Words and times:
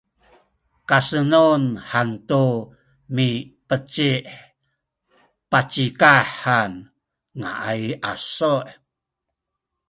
kasenun 0.89 1.63
hantu 1.91 2.45
mipecih 3.15 4.21
pacikah 5.51 6.23
han 6.41 6.73
ngaay 7.39 7.81
asu’ 8.11 8.55